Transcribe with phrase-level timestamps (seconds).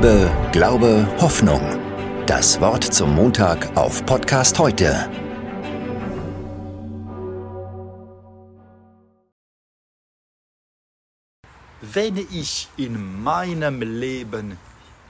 [0.00, 1.60] Liebe, Glaube, Hoffnung.
[2.26, 5.10] Das Wort zum Montag auf Podcast heute.
[11.80, 14.56] Wenn ich in meinem Leben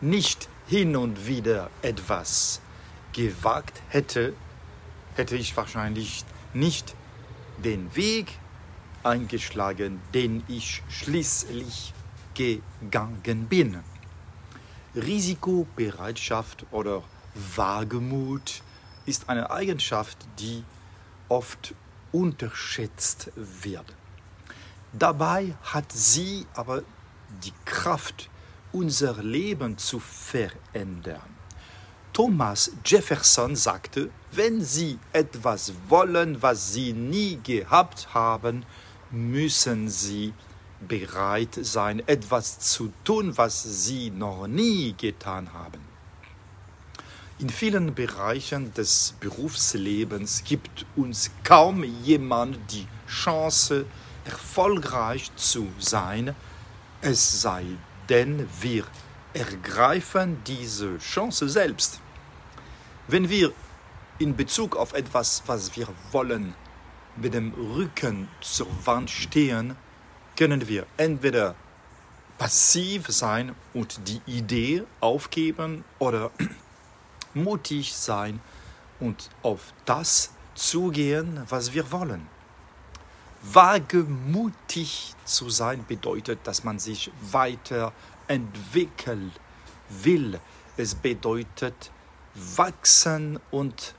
[0.01, 2.63] nicht hin und wieder etwas
[3.13, 4.33] gewagt hätte,
[5.17, 6.25] hätte ich wahrscheinlich
[6.55, 6.95] nicht
[7.63, 8.39] den Weg
[9.03, 11.93] eingeschlagen, den ich schließlich
[12.33, 13.81] gegangen bin.
[14.99, 17.03] Risikobereitschaft oder
[17.57, 18.63] Wagemut
[19.07, 20.65] ist eine Eigenschaft, die
[21.29, 21.75] oft
[22.13, 23.95] unterschätzt wird.
[24.93, 26.83] Dabei hat sie aber
[27.45, 28.31] die Kraft,
[28.73, 31.39] unser Leben zu verändern.
[32.13, 38.65] Thomas Jefferson sagte, wenn Sie etwas wollen, was Sie nie gehabt haben,
[39.11, 40.35] müssen Sie
[40.81, 45.81] bereit sein, etwas zu tun, was Sie noch nie getan haben.
[47.41, 53.87] In vielen Bereichen des Berufslebens gibt uns kaum jemand die Chance,
[54.25, 56.35] erfolgreich zu sein,
[57.01, 57.65] es sei
[58.09, 58.85] denn, wir
[59.35, 62.01] ergreifen diese Chance selbst.
[63.07, 63.53] Wenn wir
[64.19, 66.55] in Bezug auf etwas, was wir wollen,
[67.17, 69.77] mit dem Rücken zur Wand stehen,
[70.39, 71.57] können wir entweder
[72.39, 76.31] passiv sein und die Idee aufgeben oder
[77.35, 78.39] mutig sein
[79.01, 82.29] und auf das zugehen, was wir wollen.
[83.43, 89.33] Wagemutig zu sein bedeutet, dass man sich weiterentwickeln
[89.89, 90.39] will.
[90.77, 91.91] Es bedeutet,
[92.35, 93.97] wachsen und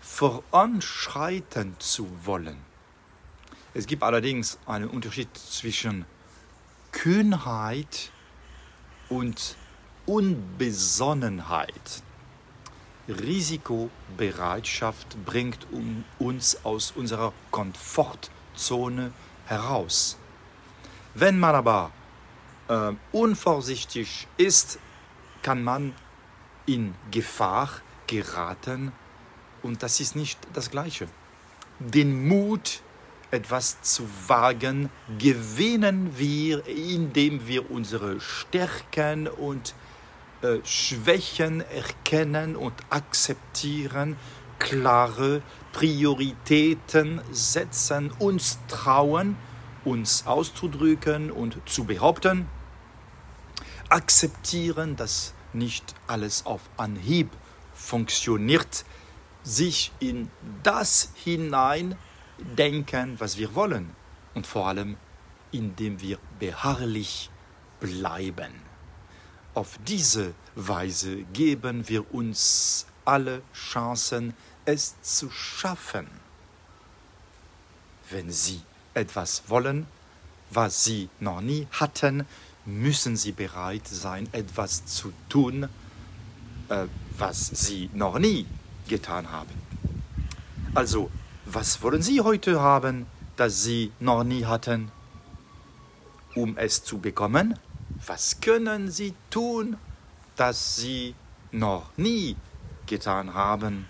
[0.00, 2.71] voranschreiten zu wollen.
[3.74, 6.04] Es gibt allerdings einen Unterschied zwischen
[6.92, 8.10] Kühnheit
[9.08, 9.56] und
[10.04, 12.02] Unbesonnenheit.
[13.08, 15.66] Risikobereitschaft bringt
[16.18, 19.12] uns aus unserer Komfortzone
[19.46, 20.18] heraus.
[21.14, 21.92] Wenn man aber
[22.68, 24.78] äh, unvorsichtig ist,
[25.42, 25.94] kann man
[26.66, 27.70] in Gefahr
[28.06, 28.92] geraten
[29.62, 31.08] und das ist nicht das Gleiche.
[31.78, 32.82] Den Mut,
[33.32, 39.74] etwas zu wagen, gewinnen wir, indem wir unsere Stärken und
[40.42, 44.16] äh, Schwächen erkennen und akzeptieren,
[44.58, 49.36] klare Prioritäten setzen, uns trauen,
[49.84, 52.46] uns auszudrücken und zu behaupten,
[53.88, 57.30] akzeptieren, dass nicht alles auf Anhieb
[57.74, 58.84] funktioniert,
[59.42, 60.30] sich in
[60.62, 61.10] das
[62.42, 63.90] hineindenken, was wir wollen
[64.34, 64.96] und vor allem,
[65.50, 67.30] indem wir beharrlich
[67.80, 68.52] bleiben.
[69.54, 76.06] Auf diese Weise geben wir uns alle Chancen, es zu schaffen.
[78.10, 78.60] Wenn Sie
[78.94, 79.86] etwas wollen,
[80.50, 82.26] was Sie noch nie hatten,
[82.64, 85.68] müssen Sie bereit sein, etwas zu tun,
[86.68, 86.86] äh,
[87.18, 88.46] was Sie noch nie
[88.88, 89.60] getan haben.
[90.74, 91.10] Also,
[91.54, 94.90] was wollen Sie heute haben, das Sie noch nie hatten?
[96.34, 97.58] Um es zu bekommen,
[98.06, 99.76] was können Sie tun,
[100.36, 101.14] das Sie
[101.50, 102.36] noch nie
[102.86, 103.86] getan haben?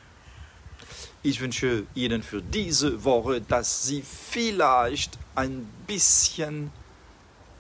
[1.23, 6.73] Ich wünsche Ihnen für diese Woche, dass Sie vielleicht ein bisschen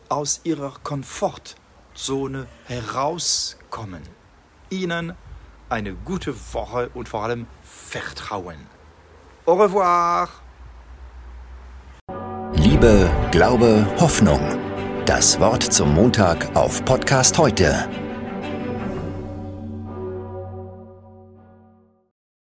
[0.08, 4.02] aus Ihrer Komfortzone herauskommen.
[4.68, 5.14] Ihnen
[5.68, 8.81] eine gute Woche und vor allem Vertrauen.
[9.44, 10.28] Au revoir!
[12.54, 14.40] Liebe, Glaube, Hoffnung.
[15.04, 17.88] Das Wort zum Montag auf Podcast heute